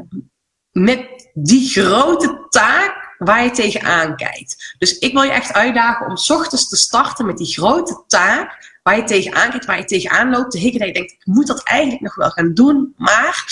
met 0.71 1.31
die 1.35 1.69
grote 1.69 2.47
taak 2.49 3.15
waar 3.19 3.45
je 3.45 3.51
tegenaan 3.51 4.17
kijkt. 4.17 4.75
Dus 4.79 4.99
ik 4.99 5.13
wil 5.13 5.23
je 5.23 5.31
echt 5.31 5.53
uitdagen 5.53 6.07
om 6.07 6.17
's 6.17 6.31
ochtends 6.31 6.69
te 6.69 6.77
starten 6.77 7.27
met 7.27 7.37
die 7.37 7.53
grote 7.53 8.05
taak 8.07 8.79
waar 8.83 8.97
je 8.97 9.05
tegenaan 9.05 9.51
kijkt, 9.51 9.65
waar 9.65 9.79
je 9.79 9.85
tegenaan 9.85 10.31
loopt, 10.31 10.51
te 10.51 10.59
hikken 10.59 10.79
dat 10.79 10.89
je 10.89 10.95
denkt, 10.95 11.13
ik 11.13 11.27
moet 11.27 11.47
dat 11.47 11.63
eigenlijk 11.63 12.03
nog 12.03 12.15
wel 12.15 12.31
gaan 12.31 12.55
doen, 12.55 12.95
maar 12.97 13.45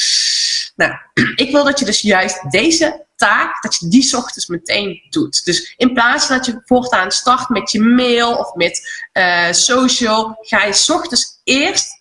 nou, 0.74 0.92
ik 1.34 1.50
wil 1.50 1.64
dat 1.64 1.78
je 1.78 1.84
dus 1.84 2.00
juist 2.00 2.50
deze 2.50 3.06
taak, 3.16 3.62
dat 3.62 3.76
je 3.76 3.88
die 3.88 4.16
ochtends 4.16 4.46
meteen 4.46 5.02
doet. 5.10 5.44
Dus 5.44 5.74
in 5.76 5.92
plaats 5.92 6.26
van 6.26 6.36
dat 6.36 6.46
je 6.46 6.62
voortaan 6.64 7.10
start 7.10 7.48
met 7.48 7.70
je 7.70 7.80
mail 7.80 8.36
of 8.36 8.54
met 8.54 9.04
eh, 9.12 9.52
social, 9.52 10.36
ga 10.40 10.64
je 10.64 10.92
ochtends 10.92 11.40
eerst 11.44 11.93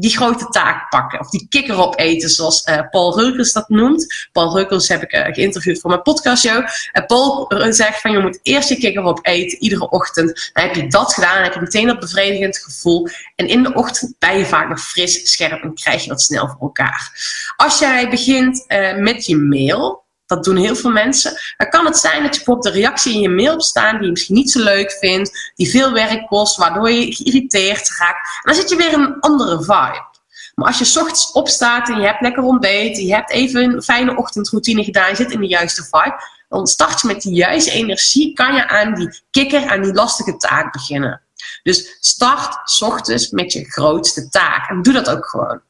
die 0.00 0.16
grote 0.16 0.46
taak 0.46 0.88
pakken. 0.88 1.20
Of 1.20 1.30
die 1.30 1.46
kikker 1.48 1.76
opeten, 1.76 2.28
zoals 2.28 2.62
eh, 2.62 2.80
Paul 2.90 3.20
Reukels 3.20 3.52
dat 3.52 3.68
noemt. 3.68 4.28
Paul 4.32 4.54
Reukels 4.54 4.88
heb 4.88 5.02
ik 5.02 5.12
uh, 5.12 5.24
geïnterviewd 5.24 5.80
voor 5.80 5.90
mijn 5.90 6.02
podcastshow. 6.02 6.66
En 6.92 7.06
Paul 7.06 7.52
zegt 7.68 8.00
van 8.00 8.12
je 8.12 8.18
moet 8.18 8.40
eerst 8.42 8.68
je 8.68 8.76
kikker 8.76 9.02
opeten, 9.02 9.58
iedere 9.58 9.90
ochtend. 9.90 10.50
Dan 10.52 10.64
heb 10.64 10.74
je 10.74 10.86
dat 10.86 11.14
gedaan, 11.14 11.34
dan 11.34 11.42
heb 11.42 11.54
je 11.54 11.60
meteen 11.60 11.86
dat 11.86 12.00
bevredigend 12.00 12.58
gevoel. 12.58 13.08
En 13.36 13.48
in 13.48 13.62
de 13.62 13.74
ochtend 13.74 14.14
ben 14.18 14.38
je 14.38 14.46
vaak 14.46 14.68
nog 14.68 14.80
fris, 14.80 15.32
scherp 15.32 15.62
en 15.62 15.74
krijg 15.74 16.02
je 16.02 16.08
dat 16.08 16.22
snel 16.22 16.48
voor 16.48 16.60
elkaar. 16.60 17.12
Als 17.56 17.78
jij 17.78 18.10
begint 18.10 18.64
uh, 18.68 18.96
met 18.96 19.26
je 19.26 19.36
mail, 19.36 20.04
dat 20.30 20.44
doen 20.44 20.56
heel 20.56 20.76
veel 20.76 20.90
mensen. 20.90 21.32
Dan 21.56 21.68
kan 21.68 21.84
het 21.84 21.96
zijn 21.96 22.22
dat 22.22 22.34
je 22.34 22.44
bijvoorbeeld 22.44 22.74
de 22.74 22.80
reactie 22.80 23.14
in 23.14 23.20
je 23.20 23.28
mail 23.28 23.50
hebt 23.50 23.64
staan 23.64 23.96
die 23.96 24.04
je 24.04 24.10
misschien 24.10 24.34
niet 24.34 24.50
zo 24.50 24.62
leuk 24.62 24.92
vindt, 24.92 25.52
die 25.54 25.70
veel 25.70 25.92
werk 25.92 26.26
kost, 26.26 26.56
waardoor 26.56 26.90
je 26.90 27.14
geïrriteerd 27.14 27.90
raakt. 27.98 28.28
En 28.42 28.52
dan 28.52 28.54
zit 28.54 28.68
je 28.68 28.76
weer 28.76 28.92
in 28.92 29.00
een 29.00 29.20
andere 29.20 29.62
vibe. 29.62 30.08
Maar 30.54 30.66
als 30.66 30.78
je 30.78 30.84
s 30.84 30.96
ochtends 30.96 31.32
opstaat 31.32 31.88
en 31.88 32.00
je 32.00 32.06
hebt 32.06 32.20
lekker 32.20 32.42
ontbeten, 32.42 33.06
je 33.06 33.14
hebt 33.14 33.30
even 33.30 33.62
een 33.62 33.82
fijne 33.82 34.16
ochtendroutine 34.16 34.84
gedaan, 34.84 35.08
je 35.08 35.16
zit 35.16 35.30
in 35.30 35.40
de 35.40 35.46
juiste 35.46 35.82
vibe, 35.82 36.22
dan 36.48 36.66
start 36.66 37.00
je 37.00 37.06
met 37.06 37.22
die 37.22 37.34
juiste 37.34 37.70
energie, 37.70 38.32
kan 38.32 38.54
je 38.54 38.68
aan 38.68 38.94
die 38.94 39.22
kikker, 39.30 39.66
aan 39.66 39.82
die 39.82 39.92
lastige 39.92 40.36
taak 40.36 40.72
beginnen. 40.72 41.22
Dus 41.62 41.96
start 42.00 42.60
s 42.64 42.82
ochtends 42.82 43.30
met 43.30 43.52
je 43.52 43.64
grootste 43.64 44.28
taak 44.28 44.70
en 44.70 44.82
doe 44.82 44.92
dat 44.92 45.10
ook 45.10 45.26
gewoon. 45.26 45.60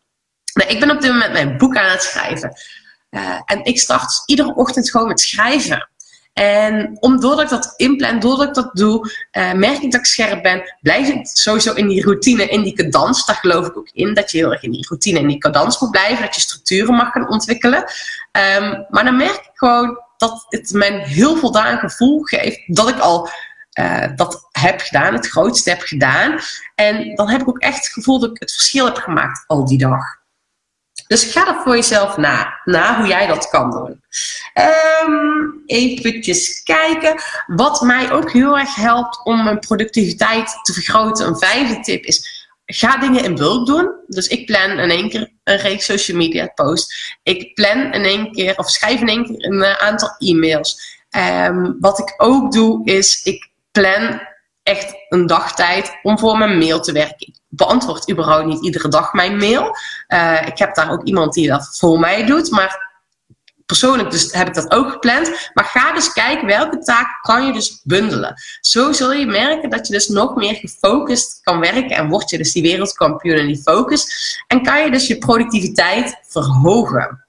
Nou, 0.55 0.71
ik 0.71 0.81
ben 0.81 0.91
op 0.91 1.01
dit 1.01 1.11
moment 1.11 1.33
mijn 1.33 1.57
boek 1.57 1.77
aan 1.77 1.91
het 1.91 2.03
schrijven. 2.03 2.53
Uh, 3.11 3.41
en 3.45 3.65
ik 3.65 3.81
start 3.81 4.23
iedere 4.27 4.55
ochtend 4.55 4.91
gewoon 4.91 5.09
met 5.09 5.21
schrijven. 5.21 5.89
En 6.33 6.95
doordat 7.01 7.41
ik 7.41 7.49
dat 7.49 7.75
inplan, 7.77 8.19
doordat 8.19 8.49
ik 8.49 8.55
dat 8.55 8.71
doe, 8.73 9.11
uh, 9.33 9.53
merk 9.53 9.83
ik 9.83 9.91
dat 9.91 10.01
ik 10.01 10.07
scherp 10.07 10.43
ben. 10.43 10.75
Blijf 10.81 11.09
ik 11.09 11.27
sowieso 11.27 11.73
in 11.73 11.89
die 11.89 12.05
routine, 12.05 12.47
in 12.47 12.63
die 12.63 12.73
cadans. 12.73 13.27
Daar 13.27 13.37
geloof 13.37 13.67
ik 13.67 13.77
ook 13.77 13.91
in, 13.93 14.15
dat 14.15 14.31
je 14.31 14.39
heel 14.39 14.53
erg 14.53 14.63
in 14.63 14.71
die 14.71 14.87
routine, 14.89 15.19
in 15.19 15.29
die 15.29 15.39
cadans 15.39 15.81
moet 15.81 15.91
blijven. 15.91 16.25
Dat 16.25 16.35
je 16.35 16.41
structuren 16.41 16.95
mag 16.95 17.13
gaan 17.13 17.29
ontwikkelen. 17.29 17.79
Um, 17.79 18.87
maar 18.89 19.05
dan 19.05 19.17
merk 19.17 19.35
ik 19.35 19.51
gewoon 19.55 19.99
dat 20.17 20.47
het 20.49 20.73
mij 20.73 20.93
een 20.93 21.01
heel 21.01 21.37
voldaan 21.37 21.79
gevoel 21.79 22.23
geeft 22.23 22.63
dat 22.67 22.89
ik 22.89 22.99
al 22.99 23.29
uh, 23.81 24.07
dat 24.17 24.49
heb 24.51 24.81
gedaan, 24.81 25.15
het 25.15 25.29
grootste 25.29 25.71
heb 25.71 25.81
gedaan. 25.81 26.39
En 26.75 27.15
dan 27.15 27.29
heb 27.29 27.41
ik 27.41 27.49
ook 27.49 27.59
echt 27.59 27.77
het 27.77 27.89
gevoel 27.89 28.21
dat 28.21 28.31
ik 28.31 28.41
het 28.41 28.53
verschil 28.53 28.85
heb 28.85 28.97
gemaakt 28.97 29.45
al 29.47 29.65
die 29.65 29.79
dag. 29.79 30.20
Dus 31.11 31.25
ga 31.25 31.45
dat 31.45 31.63
voor 31.63 31.75
jezelf 31.75 32.17
na, 32.17 32.61
na 32.65 32.99
hoe 32.99 33.07
jij 33.07 33.27
dat 33.27 33.49
kan 33.49 33.71
doen. 33.71 34.03
Um, 35.05 35.63
eventjes 35.67 36.63
kijken. 36.63 37.23
Wat 37.47 37.81
mij 37.81 38.13
ook 38.13 38.33
heel 38.33 38.59
erg 38.59 38.75
helpt 38.75 39.21
om 39.25 39.45
mijn 39.45 39.59
productiviteit 39.59 40.59
te 40.63 40.73
vergroten. 40.73 41.27
Een 41.27 41.39
vijfde 41.39 41.81
tip 41.81 42.05
is, 42.05 42.49
ga 42.67 42.97
dingen 42.97 43.25
in 43.25 43.35
bulk 43.35 43.67
doen. 43.67 43.91
Dus 44.07 44.27
ik 44.27 44.47
plan 44.47 44.71
in 44.71 44.91
één 44.91 45.09
keer 45.09 45.33
een 45.45 45.57
reeks 45.57 45.85
social 45.85 46.17
media 46.17 46.47
posts. 46.47 47.19
Ik 47.23 47.55
plan 47.55 47.93
in 47.93 48.05
één 48.05 48.33
keer, 48.33 48.57
of 48.57 48.71
schrijf 48.71 49.01
in 49.01 49.09
één 49.09 49.25
keer 49.25 49.45
een 49.45 49.63
eh, 49.63 49.83
aantal 49.83 50.15
e-mails. 50.19 50.99
Um, 51.17 51.77
wat 51.81 51.99
ik 51.99 52.15
ook 52.17 52.53
doe, 52.53 52.85
is 52.85 53.23
ik 53.23 53.51
plan 53.71 54.21
echt 54.63 54.95
een 55.09 55.27
dagtijd 55.27 55.99
om 56.03 56.19
voor 56.19 56.39
mijn 56.39 56.59
mail 56.59 56.81
te 56.81 56.93
werken. 56.93 57.40
Beantwoord 57.61 58.11
überhaupt 58.11 58.47
niet 58.47 58.65
iedere 58.65 58.89
dag 58.89 59.13
mijn 59.13 59.37
mail. 59.37 59.77
Uh, 60.09 60.47
ik 60.47 60.59
heb 60.59 60.75
daar 60.75 60.91
ook 60.91 61.05
iemand 61.05 61.33
die 61.33 61.49
dat 61.49 61.77
voor 61.79 61.99
mij 61.99 62.27
doet, 62.27 62.51
maar 62.51 62.89
persoonlijk 63.67 64.11
dus 64.11 64.33
heb 64.33 64.49
ik 64.49 64.55
dat 64.55 64.71
ook 64.71 64.91
gepland. 64.91 65.51
Maar 65.55 65.65
ga 65.65 65.93
dus 65.93 66.13
kijken 66.13 66.47
welke 66.47 66.79
taak 66.79 67.19
kan 67.23 67.47
je 67.47 67.53
dus 67.53 67.81
bundelen. 67.85 68.35
Zo 68.61 68.93
zul 68.93 69.13
je 69.13 69.27
merken 69.27 69.71
dat 69.71 69.87
je 69.87 69.93
dus 69.93 70.09
nog 70.09 70.35
meer 70.35 70.55
gefocust 70.55 71.41
kan 71.43 71.61
werken 71.61 71.97
en 71.97 72.09
word 72.09 72.31
je 72.31 72.39
dus 72.39 72.53
die 72.53 72.63
wereldkampioen 72.63 73.37
in 73.37 73.47
die 73.47 73.63
focus. 73.63 74.05
En 74.47 74.63
kan 74.63 74.85
je 74.85 74.91
dus 74.91 75.07
je 75.07 75.19
productiviteit 75.19 76.19
verhogen. 76.23 77.27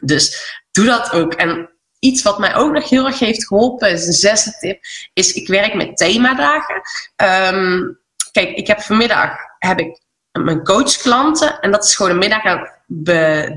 Dus 0.00 0.54
doe 0.70 0.84
dat 0.84 1.12
ook. 1.12 1.34
En 1.34 1.70
iets 1.98 2.22
wat 2.22 2.38
mij 2.38 2.54
ook 2.54 2.72
nog 2.72 2.88
heel 2.88 3.06
erg 3.06 3.18
heeft 3.18 3.46
geholpen, 3.46 3.90
is 3.90 4.06
een 4.06 4.12
zesde 4.12 4.56
tip, 4.60 4.80
is 5.12 5.32
ik 5.32 5.48
werk 5.48 5.74
met 5.74 5.96
themadagen. 5.96 6.82
Um, 7.54 7.98
kijk, 8.32 8.56
ik 8.56 8.66
heb 8.66 8.80
vanmiddag 8.80 9.45
heb 9.58 9.80
ik 9.80 10.00
mijn 10.32 10.64
coachklanten 10.64 11.60
en 11.60 11.70
dat 11.70 11.84
is 11.84 11.96
gewoon 11.96 12.10
een 12.10 12.18
middag 12.18 12.44
aan 12.44 12.68
be, 12.86 13.50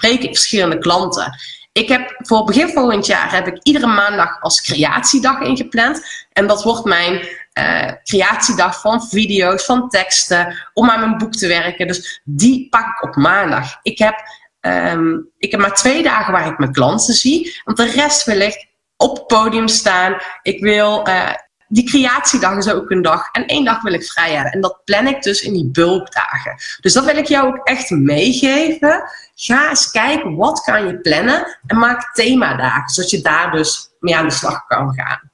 ik 0.00 0.20
verschillende 0.22 0.78
klanten. 0.78 1.38
Ik 1.72 1.88
heb 1.88 2.14
voor 2.16 2.44
begin 2.44 2.68
volgend 2.68 3.06
jaar 3.06 3.32
heb 3.32 3.46
ik 3.46 3.58
iedere 3.62 3.86
maandag 3.86 4.40
als 4.40 4.60
creatiedag 4.60 5.40
ingepland. 5.40 6.04
En 6.32 6.46
dat 6.46 6.62
wordt 6.62 6.84
mijn 6.84 7.28
uh, 7.58 7.92
creatiedag 8.02 8.80
van 8.80 9.08
video's, 9.08 9.64
van 9.64 9.88
teksten, 9.88 10.70
om 10.72 10.90
aan 10.90 11.00
mijn 11.00 11.18
boek 11.18 11.32
te 11.32 11.46
werken. 11.46 11.86
Dus 11.86 12.20
die 12.24 12.68
pak 12.68 12.86
ik 12.86 13.02
op 13.02 13.16
maandag. 13.16 13.78
Ik 13.82 13.98
heb 13.98 14.40
Um, 14.66 15.30
ik 15.38 15.50
heb 15.50 15.60
maar 15.60 15.74
twee 15.74 16.02
dagen 16.02 16.32
waar 16.32 16.46
ik 16.46 16.58
mijn 16.58 16.72
klanten 16.72 17.14
zie. 17.14 17.60
Want 17.64 17.76
de 17.76 17.90
rest 17.90 18.24
wil 18.24 18.40
ik 18.40 18.66
op 18.96 19.16
het 19.16 19.26
podium 19.26 19.68
staan. 19.68 20.16
Ik 20.42 20.60
wil, 20.60 21.08
uh, 21.08 21.30
die 21.72 21.84
creatiedag 21.84 22.56
is 22.56 22.70
ook 22.70 22.90
een 22.90 23.02
dag. 23.02 23.28
En 23.30 23.46
één 23.46 23.64
dag 23.64 23.82
wil 23.82 23.92
ik 23.92 24.04
vrij 24.04 24.32
hebben. 24.32 24.52
En 24.52 24.60
dat 24.60 24.84
plan 24.84 25.06
ik 25.06 25.22
dus 25.22 25.42
in 25.42 25.52
die 25.52 25.70
bulkdagen. 25.70 26.56
Dus 26.80 26.92
dat 26.92 27.04
wil 27.04 27.16
ik 27.16 27.26
jou 27.26 27.46
ook 27.46 27.66
echt 27.66 27.90
meegeven. 27.90 29.02
Ga 29.34 29.68
eens 29.68 29.90
kijken, 29.90 30.36
wat 30.36 30.60
kan 30.60 30.86
je 30.86 31.00
plannen? 31.00 31.58
En 31.66 31.78
maak 31.78 32.14
themadagen, 32.14 32.88
zodat 32.88 33.10
je 33.10 33.20
daar 33.20 33.50
dus 33.50 33.90
mee 34.00 34.16
aan 34.16 34.28
de 34.28 34.34
slag 34.34 34.66
kan 34.66 34.94
gaan. 34.94 35.30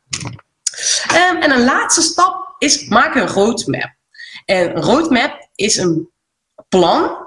Um, 1.35 1.42
en 1.42 1.50
een 1.50 1.64
laatste 1.64 2.02
stap 2.02 2.54
is, 2.59 2.88
maak 2.88 3.14
een 3.14 3.28
roadmap. 3.28 3.92
En 4.45 4.76
een 4.76 4.83
roadmap 4.83 5.49
is 5.54 5.76
een 5.76 6.11
plan 6.68 7.26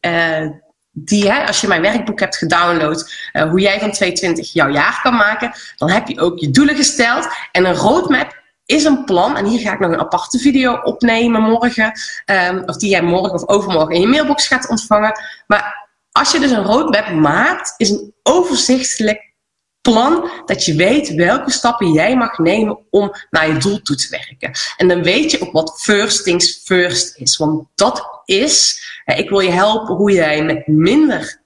uh, 0.00 0.48
die, 0.90 1.30
hè, 1.30 1.46
als 1.46 1.60
je 1.60 1.68
mijn 1.68 1.82
werkboek 1.82 2.20
hebt 2.20 2.36
gedownload, 2.36 3.12
uh, 3.32 3.50
hoe 3.50 3.60
jij 3.60 3.78
van 3.80 3.90
2020 3.90 4.52
jouw 4.52 4.68
jaar 4.68 5.00
kan 5.02 5.14
maken, 5.14 5.52
dan 5.76 5.90
heb 5.90 6.08
je 6.08 6.20
ook 6.20 6.38
je 6.38 6.50
doelen 6.50 6.76
gesteld. 6.76 7.28
En 7.52 7.64
een 7.64 7.74
roadmap 7.74 8.41
is 8.64 8.84
een 8.84 9.04
plan, 9.04 9.36
en 9.36 9.46
hier 9.46 9.60
ga 9.60 9.72
ik 9.72 9.78
nog 9.78 9.92
een 9.92 10.00
aparte 10.00 10.38
video 10.38 10.74
opnemen 10.74 11.42
morgen, 11.42 11.92
um, 12.26 12.62
of 12.66 12.76
die 12.76 12.90
jij 12.90 13.02
morgen 13.02 13.32
of 13.32 13.48
overmorgen 13.48 13.94
in 13.94 14.00
je 14.00 14.06
mailbox 14.06 14.46
gaat 14.46 14.68
ontvangen. 14.68 15.20
Maar 15.46 15.90
als 16.12 16.32
je 16.32 16.40
dus 16.40 16.50
een 16.50 16.64
roadmap 16.64 17.12
maakt, 17.12 17.74
is 17.76 17.90
een 17.90 18.14
overzichtelijk 18.22 19.30
plan 19.80 20.30
dat 20.44 20.64
je 20.64 20.74
weet 20.74 21.14
welke 21.14 21.50
stappen 21.50 21.92
jij 21.92 22.16
mag 22.16 22.38
nemen 22.38 22.78
om 22.90 23.12
naar 23.30 23.48
je 23.48 23.56
doel 23.58 23.82
toe 23.82 23.96
te 23.96 24.08
werken. 24.10 24.52
En 24.76 24.88
dan 24.88 25.02
weet 25.02 25.30
je 25.30 25.40
ook 25.40 25.52
wat 25.52 25.80
first 25.80 26.24
things 26.24 26.60
first 26.64 27.16
is. 27.16 27.36
Want 27.36 27.68
dat 27.74 28.22
is, 28.24 28.82
ik 29.04 29.28
wil 29.28 29.40
je 29.40 29.50
helpen 29.50 29.94
hoe 29.94 30.12
jij 30.12 30.44
met 30.44 30.66
minder 30.66 31.41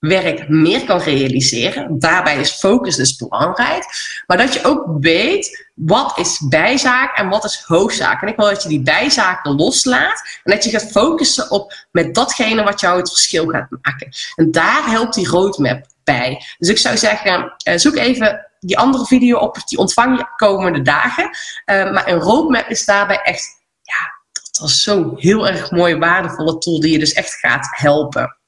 werk 0.00 0.48
meer 0.48 0.84
kan 0.84 0.98
realiseren. 0.98 1.98
Daarbij 1.98 2.36
is 2.40 2.50
focus 2.50 2.96
dus 2.96 3.16
belangrijk. 3.16 3.84
Maar 4.26 4.36
dat 4.36 4.54
je 4.54 4.64
ook 4.64 4.86
weet 5.00 5.68
wat 5.74 6.18
is 6.18 6.46
bijzaak 6.48 7.16
en 7.16 7.28
wat 7.28 7.44
is 7.44 7.62
hoofdzaak. 7.66 8.22
En 8.22 8.28
ik 8.28 8.36
wil 8.36 8.46
dat 8.46 8.62
je 8.62 8.68
die 8.68 8.82
bijzaken 8.82 9.54
loslaat 9.54 10.40
en 10.44 10.52
dat 10.52 10.64
je 10.64 10.70
gaat 10.70 10.90
focussen 10.90 11.50
op 11.50 11.74
met 11.90 12.14
datgene 12.14 12.62
wat 12.62 12.80
jou 12.80 12.98
het 12.98 13.08
verschil 13.08 13.46
gaat 13.46 13.68
maken. 13.82 14.08
En 14.36 14.50
daar 14.50 14.90
helpt 14.90 15.14
die 15.14 15.28
roadmap 15.28 15.86
bij. 16.04 16.42
Dus 16.58 16.68
ik 16.68 16.78
zou 16.78 16.96
zeggen, 16.96 17.54
uh, 17.68 17.76
zoek 17.76 17.96
even 17.96 18.46
die 18.60 18.78
andere 18.78 19.06
video 19.06 19.38
op, 19.38 19.56
die 19.64 19.78
ontvang 19.78 20.18
je 20.18 20.26
komende 20.36 20.82
dagen. 20.82 21.24
Uh, 21.24 21.92
maar 21.92 22.08
een 22.08 22.20
roadmap 22.20 22.68
is 22.68 22.84
daarbij 22.84 23.20
echt, 23.22 23.46
ja, 23.82 24.20
dat 24.52 24.68
is 24.68 24.82
zo'n 24.82 25.12
heel 25.16 25.48
erg 25.48 25.70
mooie, 25.70 25.98
waardevolle 25.98 26.58
tool 26.58 26.80
die 26.80 26.92
je 26.92 26.98
dus 26.98 27.12
echt 27.12 27.34
gaat 27.34 27.68
helpen. 27.70 28.39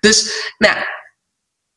Dus, 0.00 0.32
nou, 0.58 0.76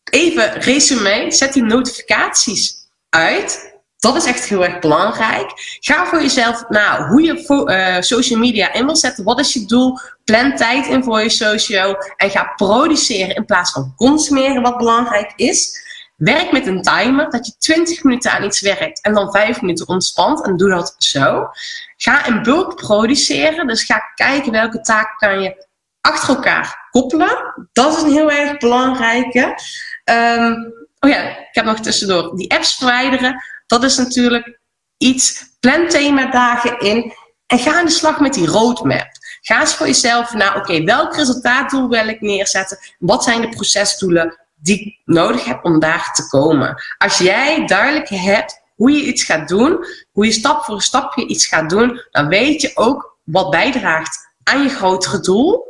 even 0.10 0.52
resume, 0.52 1.32
zet 1.32 1.54
die 1.54 1.64
notificaties 1.64 2.88
uit. 3.10 3.78
Dat 3.98 4.16
is 4.16 4.26
echt 4.26 4.46
heel 4.46 4.64
erg 4.64 4.80
belangrijk. 4.80 5.52
Ga 5.80 6.06
voor 6.06 6.22
jezelf 6.22 6.70
nou 6.70 7.08
hoe 7.08 7.22
je 7.22 7.66
uh, 7.66 8.02
social 8.02 8.40
media 8.40 8.74
in 8.74 8.86
wil 8.86 8.96
zetten. 8.96 9.24
Wat 9.24 9.40
is 9.40 9.54
je 9.54 9.66
doel? 9.66 10.00
Plan 10.24 10.56
tijd 10.56 10.88
in 10.88 11.04
voor 11.04 11.22
je 11.22 11.30
social. 11.30 11.96
En 12.16 12.30
ga 12.30 12.54
produceren 12.56 13.36
in 13.36 13.46
plaats 13.46 13.72
van 13.72 13.94
consumeren, 13.96 14.62
wat 14.62 14.78
belangrijk 14.78 15.34
is. 15.36 15.88
Werk 16.16 16.52
met 16.52 16.68
een 16.68 16.82
timer, 16.82 17.30
dat 17.30 17.46
je 17.46 17.54
20 17.58 18.04
minuten 18.04 18.32
aan 18.32 18.44
iets 18.44 18.62
werkt 18.62 19.02
en 19.02 19.14
dan 19.14 19.32
5 19.32 19.62
minuten 19.62 19.88
ontspant. 19.88 20.46
En 20.46 20.58
doe 20.58 20.70
dat 20.70 20.96
zo. 20.98 21.50
Ga 21.98 22.26
in 22.26 22.44
bulk 22.44 22.76
produceren. 22.76 23.68
Dus 23.68 23.84
ga 23.84 24.00
kijken 24.16 24.52
welke 24.52 24.82
taken 24.82 25.16
kan 25.18 25.42
je 25.42 25.68
achter 26.02 26.36
elkaar 26.36 26.88
koppelen. 26.92 27.68
Dat 27.74 27.98
is 27.98 28.04
een 28.04 28.12
heel 28.12 28.32
erg 28.32 28.58
belangrijke. 28.58 29.56
Ehm, 30.04 30.54
oh 31.00 31.10
ja, 31.10 31.38
ik 31.38 31.48
heb 31.52 31.66
nog 31.66 31.80
tussendoor 31.80 32.36
die 32.36 32.52
apps 32.52 32.76
verwijderen. 32.76 33.44
Dat 33.68 33.84
is 33.84 33.98
natuurlijk 33.98 34.60
iets. 34.98 35.48
Plan 35.60 35.88
themadagen 35.88 36.80
in 36.80 37.14
en 37.48 37.60
ga 37.60 37.78
aan 37.80 37.86
de 37.86 37.92
slag 37.92 38.20
met 38.20 38.34
die 38.34 38.48
roadmap. 38.48 39.08
Ga 39.42 39.60
eens 39.60 39.76
voor 39.76 39.86
jezelf 39.86 40.34
naar, 40.34 40.56
oké, 40.56 40.84
welk 40.84 41.16
resultaatdoel 41.16 41.90
wil 41.90 42.08
ik 42.08 42.22
neerzetten? 42.22 42.78
Wat 43.00 43.24
zijn 43.24 43.42
de 43.42 43.50
procesdoelen 43.50 44.40
die 44.56 44.80
ik 44.80 45.02
nodig 45.06 45.46
heb 45.46 45.66
om 45.66 45.80
daar 45.80 46.14
te 46.14 46.28
komen? 46.28 46.84
Als 46.98 47.18
jij 47.18 47.66
duidelijk 47.66 48.10
hebt 48.10 48.62
hoe 48.76 48.92
je 48.92 49.04
iets 49.04 49.24
gaat 49.24 49.48
doen, 49.48 49.86
hoe 50.12 50.26
je 50.26 50.32
stap 50.32 50.64
voor 50.64 50.82
stapje 50.82 51.28
iets 51.28 51.46
gaat 51.48 51.70
doen, 51.70 52.02
dan 52.12 52.28
weet 52.28 52.62
je 52.62 52.72
ook 52.74 53.18
wat 53.24 53.50
bijdraagt 53.50 54.30
aan 54.44 54.64
je 54.64 54.70
grotere 54.70 55.20
doel. 55.20 55.69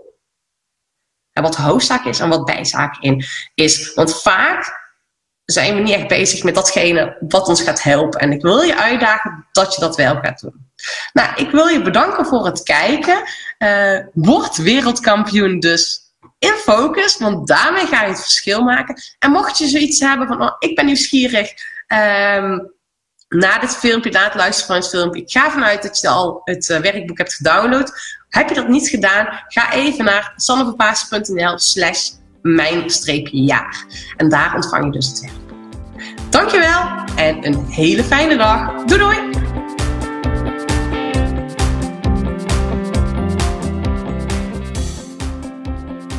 Wat 1.42 1.56
hoofdzaak 1.56 2.06
is 2.06 2.20
en 2.20 2.30
wat 2.30 2.46
bijzaak 2.46 2.98
in 3.00 3.26
is. 3.54 3.94
Want 3.94 4.22
vaak 4.22 4.78
zijn 5.46 5.76
we 5.76 5.82
niet 5.82 5.94
echt 5.94 6.08
bezig 6.08 6.44
met 6.44 6.56
datgene 6.56 7.18
wat 7.20 7.48
ons 7.48 7.62
gaat 7.62 7.84
helpen. 7.84 8.20
En 8.20 8.32
ik 8.32 8.42
wil 8.42 8.62
je 8.62 8.78
uitdagen 8.78 9.46
dat 9.52 9.76
je 9.76 9.82
dat 9.82 9.96
wel 9.96 10.16
gaat 10.22 10.42
doen. 10.42 10.72
Nou, 11.14 11.30
ik 11.36 11.52
wil 11.52 11.68
je 11.68 11.82
bedanken 11.82 12.26
voor 12.26 12.46
het 12.46 12.64
kijken. 12.64 13.24
Uh, 13.60 14.00
word 14.14 14.58
wereldkampioen 14.58 15.60
dus 15.60 16.00
in 16.40 16.54
focus, 16.54 17.18
want 17.18 17.48
daarmee 17.48 17.86
ga 17.86 18.02
je 18.02 18.10
het 18.10 18.22
verschil 18.22 18.64
maken. 18.64 19.02
En 19.20 19.32
mocht 19.32 19.58
je 19.58 19.68
zoiets 19.68 20.00
hebben 20.00 20.28
van, 20.28 20.42
oh, 20.42 20.56
ik 20.60 20.76
ben 20.76 20.86
nieuwsgierig 20.86 21.52
um, 21.88 22.74
na 23.30 23.60
dit 23.60 23.76
filmpje, 23.76 24.12
na 24.12 24.24
het 24.24 24.36
luisteren 24.36 24.68
van 24.68 24.76
het 24.76 24.90
filmpje, 24.90 25.22
ik 25.22 25.32
ga 25.32 25.52
vanuit 25.52 25.82
dat 25.82 26.00
je 26.00 26.08
al 26.08 26.42
het 26.44 26.70
uh, 26.70 26.78
werkboek 26.78 27.18
hebt 27.18 27.34
gedownload. 27.34 28.18
Heb 28.30 28.50
je 28.50 28.56
dat 28.56 28.68
niet 28.68 28.88
gedaan, 28.88 29.28
ga 29.48 29.72
even 29.72 30.06
naar 30.06 30.34
sanneverpaas.nl 30.36 31.58
slash 31.60 32.10
mijn-jaar. 32.42 33.86
En 34.18 34.30
daar 34.30 34.56
ontvang 34.56 34.86
je 34.86 34.92
dus 34.92 35.08
het 35.08 35.20
werkboek. 35.20 35.58
Dankjewel 36.30 37.06
en 37.16 37.46
een 37.46 37.66
hele 37.66 38.04
fijne 38.04 38.38
dag. 38.38 38.86
Doei 38.86 39.00
doei! 39.00 39.29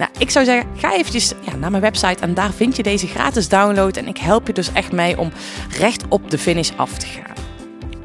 Nou, 0.00 0.12
ik 0.18 0.30
zou 0.30 0.44
zeggen, 0.44 0.70
ga 0.76 0.94
eventjes 0.94 1.32
ja, 1.40 1.54
naar 1.54 1.70
mijn 1.70 1.82
website 1.82 2.22
en 2.22 2.34
daar 2.34 2.52
vind 2.52 2.76
je 2.76 2.82
deze 2.82 3.06
gratis 3.06 3.48
download. 3.48 3.96
En 3.96 4.06
ik 4.06 4.18
help 4.18 4.46
je 4.46 4.52
dus 4.52 4.72
echt 4.72 4.92
mee 4.92 5.18
om 5.18 5.32
recht 5.78 6.04
op 6.08 6.30
de 6.30 6.38
finish 6.38 6.70
af 6.76 6.98
te 6.98 7.06
gaan. 7.06 7.39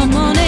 Come 0.00 0.16
on 0.16 0.39